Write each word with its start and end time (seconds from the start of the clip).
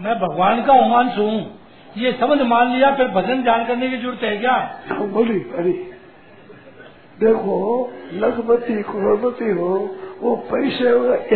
मैं 0.00 0.18
भगवान 0.18 0.64
का 0.64 0.72
उमांशु 0.72 1.22
हूँ। 1.22 1.58
ये 1.96 2.12
समझ 2.12 2.40
मान 2.40 2.76
लिया, 2.76 2.94
फिर 2.94 3.08
भजन 3.08 3.42
जान 3.42 3.66
करने 3.66 3.90
की 3.90 3.96
ज़रूरत 3.96 4.20
है 4.22 4.36
क्या? 4.36 4.80
बोली, 4.92 5.40
अरे, 5.40 5.72
देखो 7.20 7.92
लखपति 8.12 8.82
करोड़पति 8.82 9.50
हो, 9.50 9.96
वो 10.20 10.36
पैसे 10.36 10.84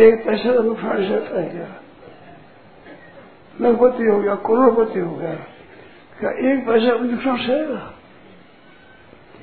एक 0.05 0.25
पैसे 0.25 0.53
का 0.53 0.63
नुकसान 0.63 1.09
सहता 1.09 1.41
है 1.41 1.49
क्या? 1.49 1.67
लखपति 3.61 4.03
हो 4.03 4.21
गया, 4.21 4.35
करोड़पति 4.35 4.99
हो 4.99 5.15
गया। 5.15 5.33
क्या 6.19 6.31
एक 6.31 6.67
पैसा 6.67 6.97
का 6.97 7.03
नुकसान 7.03 7.37
सहेगा 7.37 7.93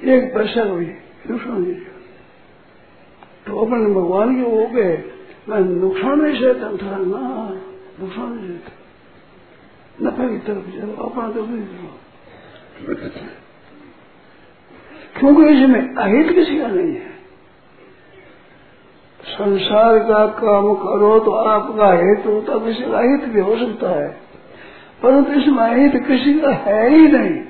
एक 0.04 0.34
पैसा 0.34 0.64
का 0.64 0.70
भी 0.70 0.86
नुकसान 1.30 1.64
तो 3.46 3.58
अपन 3.58 3.94
भगवान 3.94 4.36
के 4.36 4.50
हो 4.50 4.66
गए, 4.66 5.04
मैं 5.48 5.60
नुकसान 5.60 6.20
नहीं 6.20 6.42
सहता 6.42 6.68
ना, 6.70 7.48
नुकसान 8.00 8.32
नहीं 8.32 8.58
सहता। 8.58 8.83
नफे 10.02 10.28
की 10.28 10.38
तरफ़ 10.38 10.70
चलो 10.70 11.46
नहीं 11.46 11.64
क्योंकि 15.20 15.48
इसमें 15.48 15.94
अहित 15.96 16.34
किसी 16.34 16.58
का 16.58 16.66
नहीं 16.66 16.94
है 16.94 17.12
संसार 19.20 19.98
का 19.98 20.26
काम 20.26 20.74
करो 20.74 21.18
तो 21.20 21.30
आपका 21.30 21.92
हित 21.92 22.26
होता 22.26 22.58
किसी 22.66 22.82
का 22.82 23.00
हित 23.00 23.24
भी 23.24 23.40
हो 23.40 23.56
सकता 23.56 23.90
है 23.90 24.08
परंतु 25.02 25.32
इसमें 25.32 25.62
अहित 25.64 25.96
किसी 26.06 26.34
का 26.40 26.50
है 26.50 26.88
ही 26.90 27.06
नहीं 27.08 27.40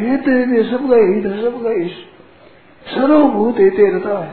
हित 0.00 0.24
सबका 0.72 0.96
हित 0.96 1.26
है 1.26 1.42
सबका 1.42 1.70
हित 1.70 1.92
सर्वभूत 2.86 3.58
हित 3.58 3.80
रहता 3.80 4.18
है 4.18 4.30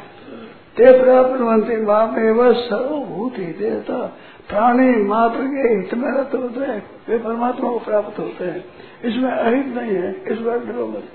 ते 0.78 1.04
प्राप्त 1.04 1.42
बनते 1.42 1.78
माँ 1.78 2.06
में 2.08 2.32
वह 2.32 2.52
सर्वभूत 2.52 2.99
हित 3.46 3.58
रहता 3.62 4.08
प्राणी 4.50 5.04
मात्र 5.04 5.38
के 5.38 5.74
हित 5.74 5.94
में 5.94 6.12
रत 6.12 6.30
होते 6.36 6.72
हैं 6.72 7.06
वे 7.10 7.18
परमात्मा 7.18 7.70
को 7.70 7.80
प्राप्त 7.80 8.20
होते 8.20 8.46
हैं। 8.46 8.66
इसमें 9.02 9.32
अहित 9.32 9.66
नहीं 9.66 9.92
है 9.92 10.34
इस 10.34 10.40
बार 10.40 10.60
डरो 10.60 10.88
मत 10.88 11.10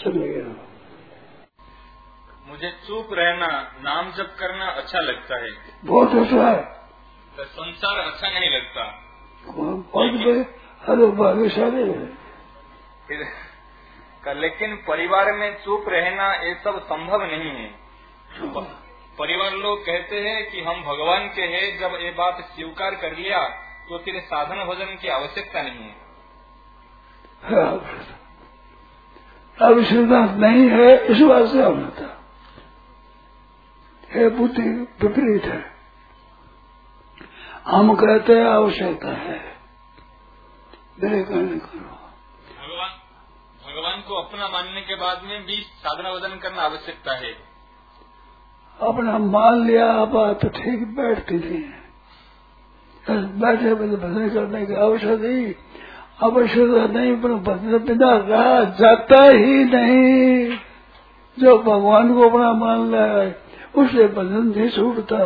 चलिए 0.00 0.34
गया 0.34 0.64
मुझे 2.48 2.70
चुप 2.70 3.08
रहना 3.12 3.74
नाम 3.82 4.12
जप 4.12 4.36
करना 4.38 4.64
अच्छा 4.66 4.98
लगता 4.98 5.36
है। 5.36 5.48
बहुत 5.84 6.14
अच्छा 6.14 6.50
है। 6.50 6.62
तो 7.36 7.44
संसार 7.44 7.98
अच्छा 7.98 8.28
नहीं 8.28 8.50
लगता। 8.50 8.82
अरे 10.88 11.06
भाग्यशाली 11.06 11.82
है। 11.82 12.18
लेकिन 14.34 14.76
परिवार 14.76 15.32
में 15.32 15.56
चुप 15.64 15.84
रहना 15.88 16.34
ये 16.34 16.54
सब 16.64 16.82
संभव 16.82 17.22
नहीं 17.22 17.50
है। 17.50 17.74
प- 18.40 18.87
परिवार 19.18 19.52
लोग 19.56 19.80
कहते 19.82 20.20
हैं 20.20 20.50
कि 20.50 20.60
हम 20.60 20.82
भगवान 20.84 21.26
के 21.28 21.42
हैं 21.52 21.78
जब 21.78 21.94
ये 22.02 22.10
बात 22.18 22.40
स्वीकार 22.50 22.94
कर 22.96 23.16
लिया 23.16 23.40
तो 23.88 23.98
फिर 23.98 24.20
साधन 24.24 24.64
भजन 24.64 24.96
की 25.02 25.08
आवश्यकता 25.10 25.62
नहीं 25.62 25.82
है। 25.82 25.96
अब 29.58 29.82
सिद्धांत 29.84 30.30
नहीं 30.40 30.68
है 30.70 30.90
इस 31.06 31.20
बात 31.22 31.46
से 31.46 31.62
अमृता 31.62 32.06
है 34.08 34.28
बुद्धि 34.30 34.68
विपरीत 35.02 35.44
है। 35.44 35.60
हम 37.66 37.94
कहते 37.96 38.32
हैं 38.32 38.46
आवश्यकता 38.46 39.12
है। 39.18 39.38
मेरे 41.00 41.22
कहने 41.24 41.58
करो 41.58 41.88
भगवान 42.60 42.92
भगवान 43.64 44.00
को 44.02 44.22
अपना 44.22 44.48
मानने 44.48 44.80
के 44.82 44.94
बाद 44.96 45.22
में 45.24 45.44
भी 45.46 45.60
साधना 45.78 46.14
भजन 46.14 46.38
करना 46.38 46.62
आवश्यकता 46.62 47.14
है। 47.16 47.32
अपना 48.80 49.18
मान 49.18 49.66
लिया 49.66 50.04
बात 50.04 50.42
तो 50.42 50.48
ठीक 50.48 50.96
बैठती 50.96 51.34
नहीं 51.34 51.62
है 51.62 51.78
बैठे 53.40 53.74
बैठे 53.74 53.96
भजन 53.96 54.28
करने 54.28 54.66
की 54.66 54.74
आवश्यकता 54.74 55.28
ही 55.28 55.56
आवश्यकता 56.22 56.98
नहीं, 56.98 57.16
पर 57.16 57.28
भजन 57.28 57.78
बिना 57.78 58.16
रहा 58.16 58.64
जाता 58.64 59.24
ही 59.24 59.64
नहीं। 59.64 60.58
जो 61.38 61.58
भगवान 61.58 62.14
को 62.14 62.28
अपना 62.28 62.52
मान 62.52 62.94
रहा 62.94 63.22
है 63.22 63.30
भजन 64.08 64.52
नहीं 64.56 64.70
छूटता। 64.70 65.16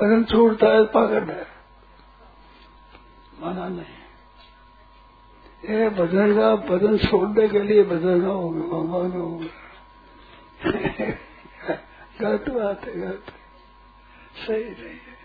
भजन 0.00 0.24
छूटता 0.24 0.66
है, 0.66 0.84
पागल 0.84 1.22
है। 1.22 1.46
माना 3.42 3.68
नहीं। 3.68 3.98
ये 5.74 5.88
भजन 5.88 6.34
का, 6.36 6.56
भजन 6.56 6.98
छोड़ने 6.98 7.48
के 7.48 7.60
लिए 7.60 7.82
भजन 7.82 8.20
का 8.20 8.26
होगा 8.26 8.60
भगवान 8.60 9.12
होगा 9.12 9.46
गलत 12.20 12.48
बात 12.50 12.84
है 12.84 12.92
गलत 12.94 13.32
सही 14.38 14.64
नहीं 14.64 14.98
है 14.98 15.16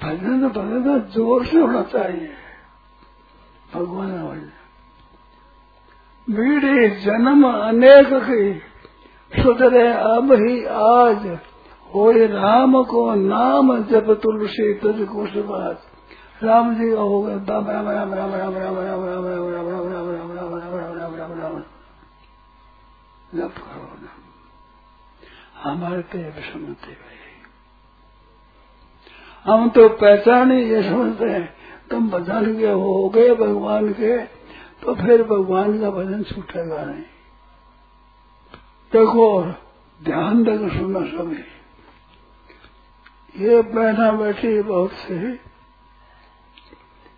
भजन 0.00 0.42
तो 0.42 0.48
भजन 0.50 0.82
तो 0.84 0.98
ज़ोर 1.12 1.46
से 1.46 1.58
होना 1.58 1.82
चाहिए 1.92 2.28
भगवान 3.74 4.12
भजन 4.18 4.52
मेरे 6.28 6.88
जन्म 7.00 7.42
अनेक 7.46 8.12
की 8.24 8.44
सुधरे 9.32 9.86
अब 10.10 10.32
ही 10.34 10.54
आज 10.82 11.26
हो 11.90 12.10
राम 12.28 12.82
को 12.84 13.02
नाम 13.16 13.76
जब 13.86 14.12
तुलसी 14.20 14.72
तुझ 14.78 14.96
कुशवास 15.08 15.90
राम 16.42 16.74
जी 16.74 16.90
का 16.90 17.00
हो 17.02 17.20
गया 17.22 17.36
राम 17.48 17.68
राम 17.68 17.88
राम 17.88 18.12
राम 18.12 18.32
राम 18.34 18.46
राम 18.46 19.04
राम 19.04 19.04
राम 19.04 19.24
राम 19.24 19.50
राम 19.50 19.70
राम 19.74 19.90
राम 19.90 20.08
राम 20.08 20.30
राम 20.30 20.54
राम 20.54 20.74
राम 20.76 20.94
राम 20.94 21.14
राम 21.14 21.38
राम 21.40 21.62
ना 23.32 23.46
हमारे 25.64 26.02
तो 26.02 26.18
विषमते 26.18 26.92
भाई 26.92 27.12
हम 29.44 29.68
तो 29.70 29.88
पहचान 29.88 30.52
ही 30.52 30.58
ये 30.64 30.82
समझते 30.82 31.24
हैं, 31.24 31.54
तुम 31.90 32.08
भजन 32.10 32.56
के 32.58 32.70
हो 32.70 33.08
गए 33.08 33.34
भगवान 33.34 33.92
के 33.92 34.16
तो 34.82 34.94
फिर 34.94 35.22
भगवान 35.22 35.80
का 35.80 35.90
भजन 35.90 36.22
छूटेगा 36.22 36.84
नहीं। 36.84 37.02
देखो, 38.92 39.42
ध्यान 40.00 40.42
देकर 40.44 40.68
सुनना 40.70 41.00
सभी। 41.00 41.42
ये 43.36 43.62
बैठा 43.62 44.10
बैठी 44.12 44.62
बहुत 44.62 44.92
से 44.92 45.16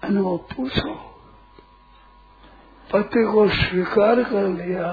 अनुभव 0.02 0.36
पूछो। 0.36 0.94
पति 2.90 3.24
को 3.24 3.48
स्वीकार 3.48 4.22
कर 4.22 4.48
लिया। 4.48 4.90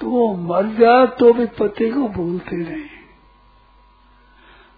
तो 0.00 0.10
वो 0.10 0.26
मर 0.44 0.66
जा 0.78 1.04
तो 1.16 1.32
भी 1.32 1.46
पति 1.58 1.88
को 1.90 2.08
भूलती 2.10 2.56
नहीं। 2.56 2.88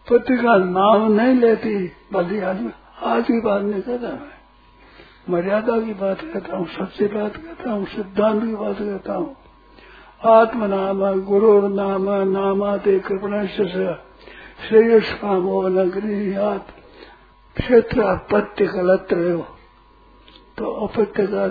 पति 0.07 0.37
का 0.37 0.57
नाम 0.59 1.11
नहीं 1.13 1.35
लेती, 1.37 1.77
बल्कि 2.13 2.39
आदमी 2.43 2.71
आज 3.05 3.25
की 3.25 3.41
बात 3.41 3.63
नहीं 3.63 3.83
कहता 3.83 4.09
मैं 4.09 4.33
मर्यादा 5.31 5.79
की 5.81 5.95
बात 5.95 6.21
कहता 6.23 6.57
हूँ 6.57 6.67
सच्ची 6.69 7.07
बात 7.09 7.37
कहता 7.37 7.71
हूँ, 7.71 7.87
सिद्धांत 7.87 8.43
की 8.43 8.55
बात 8.55 8.79
कहता 8.79 9.15
हूँ। 9.15 9.37
आत्म 10.23 10.65
नाम 10.65 11.01
गुरु 11.25 11.69
नाम 11.71 12.09
नामाते 12.29 12.99
कृपण 12.99 13.47
श्रेयस 14.59 15.13
कामो 15.15 15.63
नगरीयात 15.71 16.67
क्षेत्र 17.57 18.03
अपत्य 18.03 18.67
कलत्र 18.67 19.37
तो 20.59 20.71
अपत्य 20.87 21.27
का 21.27 21.47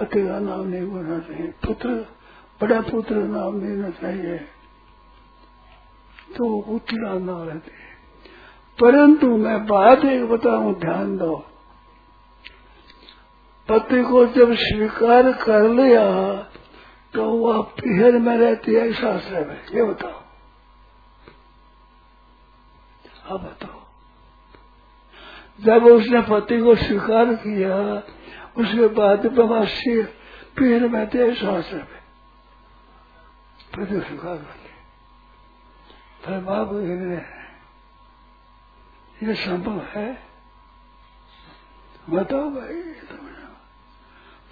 पति 0.00 0.26
का 0.26 0.38
नाम 0.38 0.60
नहीं 0.60 0.86
बोलना 0.86 1.18
चाहिए। 1.18 1.46
पुत्र, 1.46 1.88
बड़ा 2.60 2.80
पुत्र 2.80 3.14
नाम 3.14 3.60
लेना 3.60 3.90
चाहिए। 3.90 4.38
तो 6.36 6.60
पुत्र 6.60 6.94
नाम 6.94 7.42
रहते 7.42 7.72
परंतु 8.80 9.36
मैं 9.36 9.66
बात 9.66 10.04
एक 10.04 10.28
बताऊँ, 10.28 10.74
ध्यान 10.74 11.16
दो। 11.16 11.46
पति 13.68 14.02
को 14.02 14.26
जब 14.26 14.54
स्वीकार 14.54 15.32
कर 15.32 15.68
लिया 15.68 16.34
तो 17.14 17.30
वह 17.30 17.62
पीहर 17.62 18.12
में 18.12 18.38
रहती 18.38 18.72
है 18.72 18.92
शास्त्र 18.92 19.46
में। 19.46 19.64
ये 19.74 19.84
बताओ। 19.84 20.22
अब 23.28 23.40
बताओ। 23.40 23.80
जब 25.60 25.84
उसने 25.84 26.20
पति 26.20 26.60
को 26.60 26.74
स्वीकार 26.74 27.34
किया 27.34 28.02
उसके 28.58 28.86
बाद 28.86 29.34
प्रवासी 29.34 30.02
पीहर 30.56 30.88
में 30.88 31.08
थे 31.08 31.34
शास्त्र 31.34 31.76
में 31.76 32.04
लिया 33.76 34.00
फिर 36.24 36.40
बाप 36.40 36.68
गिरने 36.68 37.44
ये 39.26 39.34
संभव 39.34 39.80
है? 39.80 40.18
बताओ 42.10 42.50
भाई 42.50 42.82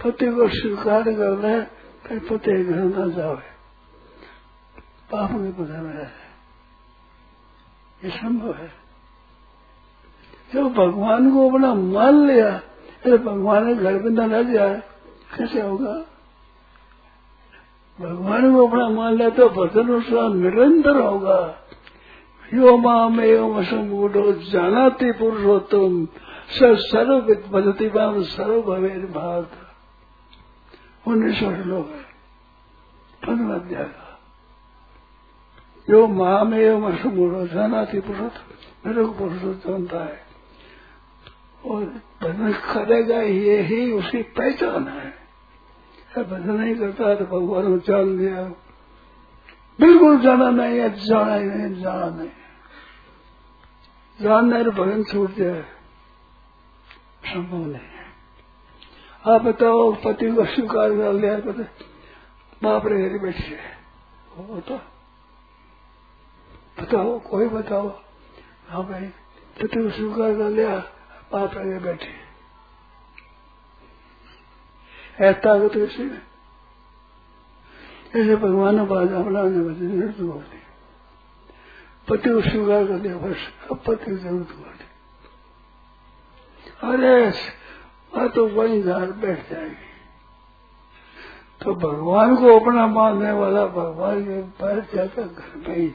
पति 0.05 0.26
को 0.26 0.48
स्वीकार 0.48 1.02
कर 1.02 1.38
ले, 1.38 1.62
फिर 2.08 2.19
पति 2.19 2.64
घर 2.64 2.76
न 2.76 3.12
जावे। 3.12 3.52
पाप 5.10 5.31
के 5.32 5.52
पता 5.52 5.82
में 5.82 5.94
है। 5.94 6.12
ये 8.05 8.10
संभव 8.10 8.55
है? 8.55 8.72
जब 10.55 10.72
भगवान 10.72 11.32
को 11.32 11.50
अपना 11.50 11.75
मान 11.75 12.26
लिया 12.26 12.60
अरे 13.04 13.19
भगवान 13.19 13.75
घर 13.75 13.93
में 13.93 14.10
न 14.10 14.31
रह 14.31 14.43
जाए 14.43 14.82
कैसे 15.38 15.60
होगा? 15.60 15.93
भगवान 17.99 18.54
को 18.54 18.66
अपना 18.66 18.88
मान 18.88 19.16
लिया 19.16 19.31
तो 19.31 19.49
भजन 19.49 19.90
उसका 19.90 20.28
निरंतर 20.34 20.96
होगा। 20.96 21.40
यो 22.54 22.76
माम 22.76 23.20
एवं 23.20 23.64
समूढ़ो 23.64 24.32
जानाते 24.32 25.12
पुरुषोत्तम 25.12 26.06
स 26.49 26.60
सर्व 26.62 27.20
बदती 27.50 27.87
माम 27.87 28.22
सर्व 28.22 28.62
भवे 28.62 28.88
भारत 28.88 29.50
उन्नीसवा 31.08 31.55
श्लोक 31.55 31.88
है। 31.88 32.02
पंद्रह 33.22 33.55
अध्याय 33.55 33.84
का। 33.84 34.19
यो 35.90 36.06
माम 36.06 36.55
एवं 36.55 36.96
समूढ़ो 36.96 37.46
जानाते 37.46 38.00
पुरुषोत्तम, 38.00 38.88
मेरे 38.88 39.05
को 39.05 39.12
पुरुषोत्तम 39.12 39.70
जानता 39.70 40.05
है 40.05 40.31
और 41.64 41.85
भजन 42.23 42.53
करेगा 42.64 43.20
ये 43.20 43.61
ही 43.62 43.93
उसकी 43.93 44.23
पहचान 44.37 44.88
है। 44.88 45.11
भजन 46.19 46.50
नहीं 46.50 46.75
करता 46.76 47.14
तो 47.14 47.25
भगवान 47.26 47.67
को 47.69 47.79
जान 47.87 48.17
लिया। 48.19 48.43
बिल्कुल 49.79 50.20
जाना 50.20 50.50
नहीं 50.50 50.79
है, 50.79 50.88
जाना 50.99 51.35
ही 51.35 51.44
नहीं, 51.44 51.82
जाना 51.82 52.09
नहीं 52.11 52.31
जानना 54.19 54.62
तो 54.62 54.70
भजन 54.73 55.03
छूट 55.05 55.37
जाए 55.37 55.62
संभव 57.25 57.67
नहीं 57.67 57.88
है। 57.88 58.05
आप 59.25 59.43
बताओ, 59.43 59.93
पति 59.94 60.31
को 60.31 60.44
स्वीकार 60.44 60.91
कर 60.91 61.12
लिया 61.12 61.37
पता 61.41 61.62
बाप 62.62 62.87
रे 62.87 63.08
घर 63.08 63.19
बैठी 63.19 63.43
है। 63.43 63.76
वो 64.37 64.61
तो 64.61 64.76
बताओ, 66.79 67.19
कोई 67.20 67.49
बताओ? 67.49 67.88
हाँ 68.69 68.82
भाई, 68.88 69.06
पति 69.58 69.82
को 69.82 69.91
स्वीकार 69.91 70.35
कर 70.35 70.50
लिया। 70.50 70.76
बाप 71.32 71.56
आगे 71.58 71.79
बैठे। 71.79 72.11
ऐसा 75.20 75.69
तो 75.69 75.81
इसी 75.81 76.05
में 76.05 76.20
ऐसे 78.12 78.37
भगवान 78.38 78.84
बात 78.87 79.12
अपना 79.12 79.43
ने 79.43 79.50
ज़रूरत 79.50 80.20
बोल 80.20 80.43
दी 80.43 80.61
पति 82.08 82.31
को 82.31 82.40
स्वीकार 82.43 82.87
कर 82.87 82.99
दिया 82.99 83.17
बस 83.19 83.49
अब 83.70 83.79
पति 83.87 84.05
की 84.05 84.17
ज़रूरत 84.17 84.50
बोल 84.50 84.73
दी 84.73 84.88
अरे 86.82 88.29
तो 88.29 88.46
वही 88.49 88.81
घर 88.82 89.12
बैठ 89.20 89.50
जाएगी। 89.50 89.90
तो 91.61 91.75
भगवान 91.76 92.34
को 92.37 92.58
अपना 92.61 92.87
मानने 92.88 93.32
वाला 93.32 93.67
भगवान 93.69 94.25
के 94.25 94.40
बैठ 94.61 94.94
जाकर 94.94 95.23
घर 95.25 95.56
में 95.58 95.76
ही। 95.76 95.88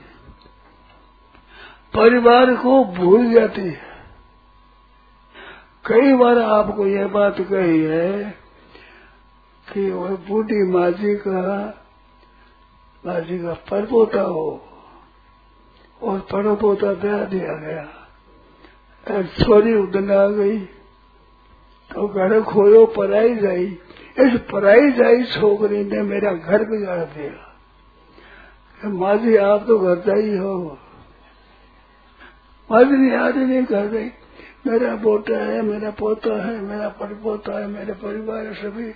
परिवार 1.94 2.54
को 2.56 2.84
भूल 2.96 3.32
जाती 3.34 3.62
है। 3.62 3.97
कई 5.88 6.14
बार 6.14 6.40
आपको 6.40 6.86
यह 6.88 7.08
बात 7.08 7.36
कही 7.42 7.82
है 7.82 8.30
कि 9.68 9.90
वह 9.92 10.16
बूढ़ी 10.28 10.62
माजी 10.72 11.16
का 11.18 11.42
माजी 13.04 13.38
का 13.40 13.54
परपोता 13.70 14.22
हो 14.22 14.50
और 16.02 16.20
परपोता 16.32 16.94
ब्याह 16.94 17.24
दिया 17.26 17.54
गया। 17.58 17.84
और 19.08 19.24
छोरी 19.38 19.74
उदन 19.74 20.12
आ 20.12 20.28
गई 20.30 20.60
तो 21.92 22.08
घर 22.08 22.42
खोयो 22.44 22.86
पराई 22.86 23.36
जाई। 23.36 23.66
इस 24.18 24.40
पराई 24.52 24.92
जाई 24.92 25.24
छोकरी 25.24 25.84
ने 25.84 26.02
मेरा 26.04 26.32
घर 26.34 26.64
बिगाड़ 26.64 27.00
दिया। 27.00 27.34
माजी 28.82 29.36
आप 29.38 29.66
तो 29.68 29.78
घर 29.80 30.02
जाई 30.02 30.38
हो। 30.38 30.54
माजी 32.70 32.96
नहीं 32.98 33.18
आज 33.18 33.38
नहीं 33.38 33.64
कर 33.66 33.88
गई 33.88 34.10
मेरा 34.68 34.96
पोता 34.96 35.46
है, 35.46 35.62
मेरा 35.62 35.92
पोता 35.92 36.48
है, 36.48 36.62
मेरा 36.62 36.90
परपोता 36.90 37.60
है, 37.60 37.68
मेरे 37.68 37.94
परिवार 37.94 38.54
सभी। 38.54 38.92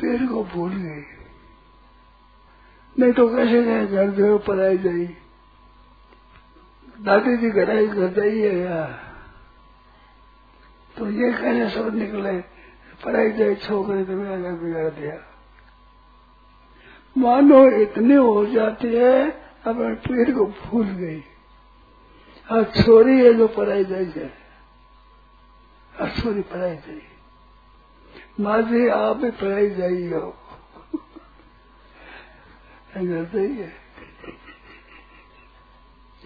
तेरे 0.00 0.26
को 0.26 0.44
भूल 0.44 0.70
गई। 0.70 1.02
नहीं 2.98 3.12
तो 3.12 3.36
कैसे 3.36 3.64
गए? 3.64 3.86
घर 3.86 4.10
जो 4.10 4.38
पढ़ाई 4.38 4.78
जाई 4.78 5.16
दादी 7.00 7.36
जी 7.36 7.50
घर 7.50 7.66
जाइए 8.08 8.64
यार। 8.64 9.00
तो 10.98 11.10
ये 11.10 11.32
कैसे 11.32 11.68
सब 11.68 11.94
निकले? 11.94 12.40
पढ़ाई 13.04 13.32
जाए 13.32 13.54
छोकरे 13.54 14.04
तो 14.04 14.12
मेरा 14.12 14.36
घर 14.36 14.52
बिगाड़ 14.52 14.90
दिया। 14.90 15.14
मानो 17.18 17.70
इतनी 17.70 18.14
हो 18.14 18.46
जाती 18.46 18.94
है 18.94 19.30
अपने 19.66 19.94
पेड़ 19.94 20.30
को 20.30 20.46
भूल 20.46 20.86
गई। 20.86 21.22
और 22.52 22.64
छोरी 22.64 23.24
है 23.24 23.34
जो 23.34 23.48
पढ़ाई 23.48 23.84
जाए 23.84 24.04
है 24.04 24.34
और 26.00 26.10
छोरी 26.10 26.42
पढ़ाई 26.42 26.76
जाए 26.76 27.00
माँ 28.40 28.62
जी 28.62 28.88
आप 28.88 29.16
भी 29.16 29.30
पढ़ाई 29.30 29.70
जाइए 29.70 30.14
हो। 30.14 30.36
है। 32.96 33.84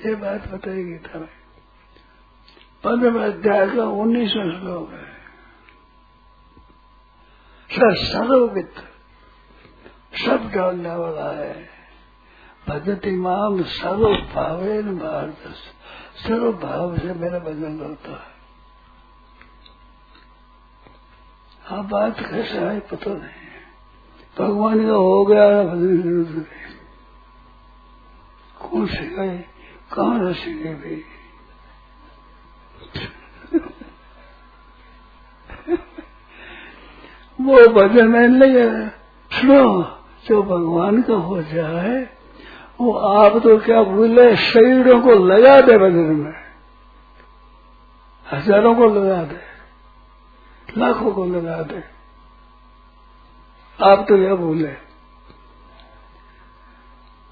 ये 0.07 0.15
बात 0.15 0.49
बताएगी 0.49 0.99
था 0.99 1.19
पंद्रह 2.85 3.27
अध्याय 3.27 3.77
का 3.77 3.85
उन्नीसवा 3.85 4.61
श्लोक 4.61 4.91
है। 4.91 5.19
सर 7.71 7.95
सर्ववित 7.95 8.75
सब 10.15 10.51
डालने 10.55 10.95
वाला 10.95 11.31
है। 11.31 11.69
भगति 12.69 13.11
माम 13.11 13.63
सर्व 13.63 14.09
भावे 14.35 14.83
भारत 14.83 15.55
सर्व 16.19 16.53
भाव 16.53 16.99
से 16.99 17.15
मेरा 17.15 17.39
भजन 17.39 17.79
करता 17.79 18.13
है। 18.13 18.39
हाँ 21.63 21.89
बात 21.89 22.21
कैसे 22.21 22.59
है, 22.59 22.81
पता 22.81 23.11
नहीं। 23.11 23.49
भगवान 24.39 24.87
का 24.87 24.93
हो 24.93 25.25
गया 25.27 25.63
भजन 25.63 26.47
कौन 28.61 28.87
सिखाए 28.87 29.45
कहाँ 29.93 30.33
से 30.33 30.41
सीखे 30.41 30.75
भाई? 30.75 31.05
वो 37.41 37.57
भजन 37.73 38.09
में 38.09 38.89
सुनो, 39.33 39.83
जो 40.29 40.43
भगवान 40.43 41.03
का 41.03 41.15
हो 41.15 41.43
जाए 41.43 42.18
वो 42.79 42.93
आप 42.93 43.37
तो 43.43 43.59
क्या 43.59 43.83
भूले 43.85 44.35
शरीरों 44.37 45.01
को 45.03 45.15
लगा 45.27 45.61
दे 45.61 45.79
भजन 45.79 46.17
में। 46.17 46.35
हज़ारों 48.27 48.75
को 48.75 48.89
लगा 48.89 49.23
दे। 49.25 49.39
लाखों 50.69 51.13
को 51.13 51.25
लगा 51.27 51.63
दे। 51.63 51.83
आप 53.79 54.07
तो 54.09 54.17
क्या 54.17 54.35
भूले 54.35 54.73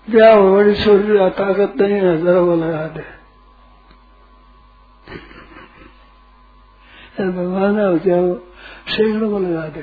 क्या 0.08 0.34
बड़ी 0.36 0.74
छोटी 0.74 1.18
ताकत 1.30 1.80
नहीं, 1.80 2.00
हज़ारों 2.00 2.46
को 2.46 2.56
लगा 2.56 2.86
दे। 2.86 3.04
भगवान 7.22 7.78
हो 7.80 7.98
क्या 7.98 8.18
सैकड़ों 8.88 9.30
को 9.30 9.38
लगा 9.38 9.66
दे। 9.68 9.82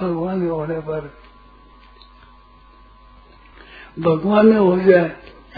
भगवान 0.00 0.40
के 0.40 0.48
होने 0.48 0.78
पर 0.80 1.00
भगवान 3.98 4.46
में 4.46 4.58
हो 4.58 4.78
जाए 4.80 5.08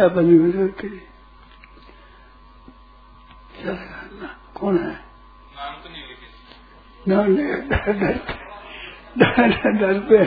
या 0.01 0.09
बनी 0.09 0.37
हुई 0.37 0.53
रहती 0.53 0.89
कौन 4.57 4.79
है 4.79 4.93
नाम 5.59 5.75
तो 5.77 5.89
नहीं 5.89 6.05
डर 9.81 9.99
पे 10.09 10.19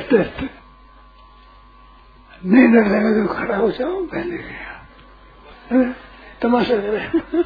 नहीं 2.43 2.67
डर 2.71 2.87
लगा 2.87 3.11
तो 3.17 3.33
खड़ा 3.33 3.57
हो 3.57 3.69
जाओ 3.71 4.05
पहले 4.05 4.37
गया 4.37 5.91
तमाशा 6.41 6.77
करे 6.77 7.43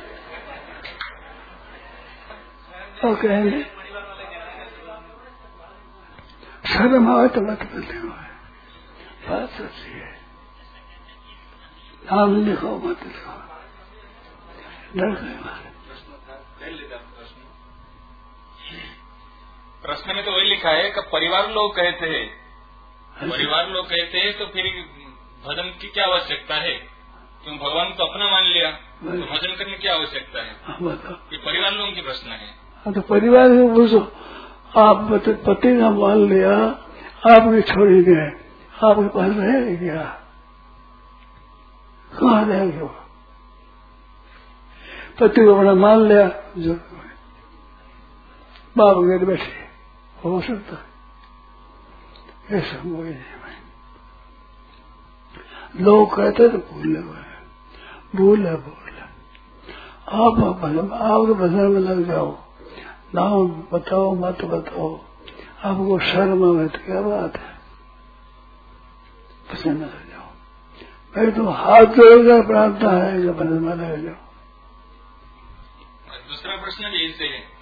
और 3.03 3.15
कहेंगे 3.15 3.63
शर्म 6.67 7.12
आवे 7.12 7.27
तो 7.29 7.41
मत 7.41 7.63
बोलते 7.74 7.97
हो 7.97 8.07
बात 9.27 9.50
सच्ची 9.50 9.91
है 9.91 10.26
नाम 12.07 12.35
लिखो 12.45 12.69
मत 12.79 13.03
लिखो। 13.05 13.31
डर 14.95 15.09
गए 15.13 15.35
प्रश्न 19.83 20.15
में 20.15 20.23
तो 20.25 20.31
वही 20.31 20.49
लिखा 20.49 20.69
है 20.71 20.89
कि 20.91 21.01
परिवार 21.11 21.49
लोग 21.51 21.75
कहते 21.75 22.07
हैं। 22.07 22.27
परिवार 23.29 23.69
लोग 23.69 23.85
कहते 23.85 24.17
हैं 24.17 24.37
तो 24.39 24.45
फिर 24.45 24.65
भजन 25.43 25.69
की 25.81 25.87
क्या 25.87 26.05
आवश्यकता 26.05 26.55
है? 26.57 26.73
तुम 27.45 27.57
भगवान 27.57 27.91
को 27.91 28.05
अपना 28.05 28.29
मान 28.31 28.43
लिया 28.45 28.71
तो 28.71 29.25
भजन 29.25 29.55
करने 29.55 29.77
की 29.77 29.87
आवश्यकता 29.87 30.41
है? 30.41 30.55
हाँ, 30.63 30.77
ये 31.33 31.37
परिवार 31.39 31.71
लोगों 31.73 31.91
की 31.91 32.01
प्रश्न 32.01 32.29
है। 32.31 32.49
हाँ, 32.85 32.93
तो 32.93 33.01
परिवार 33.09 33.47
में 33.49 33.73
पूछो 33.75 33.99
आप 34.77 35.07
पति 35.47 35.77
का 35.79 35.89
मान 35.91 36.27
लिया 36.29 36.55
आपकी 37.27 37.61
छोड़ी 37.69 38.01
गए। 38.03 38.25
आपके 38.81 39.07
पास 39.09 39.31
रहेगा 39.37 39.75
क्या? 39.83 40.03
कहा 42.13 42.43
जाएँगे 42.43 42.81
वो 42.81 42.87
पति 45.19 45.45
को 45.45 45.55
अपना 45.55 45.73
मान 45.73 45.99
लिया 45.99 46.27
जो 46.57 46.73
बाप 48.77 48.97
घर 48.97 49.25
बैठे 49.25 49.67
हो 50.25 50.41
सकता 50.41 50.75
है 50.75 50.87
ऐसा 52.59 52.83
मोह 52.83 53.13
लोग 55.81 56.15
कहते 56.15 56.49
तो 56.49 56.57
भूल 56.57 57.13
भूल 58.15 58.47
है 58.47 58.55
भूल 58.55 58.87
आप 60.09 60.63
मतलब 60.65 60.93
आपके 60.93 61.33
भजन 61.33 61.55
में 61.55 61.79
लग 61.79 62.05
जाओ। 62.05 62.39
नाम 63.15 63.47
बताओ, 63.47 64.15
मत 64.15 64.45
बताओ। 64.45 64.97
आपको 65.63 65.99
शर्म 65.99 66.59
है 66.59 66.67
तो 66.67 66.79
क्या 66.85 67.01
बात 67.01 67.37
है? 67.37 67.59
भजन 69.53 69.77
में 69.77 69.85
लग 69.85 70.06
अरे 71.17 71.31
तुम 71.31 71.47
हाथ 71.50 71.86
जोड़ेगा 71.97 72.41
प्रार्थना 72.41 72.91
है 72.91 73.21
जब 73.21 73.41
मानेगा 73.62 74.12
दूसरा 76.27 76.55
प्रश्न 76.55 76.83
यही 76.86 77.12
से 77.12 77.25
है। 77.25 77.56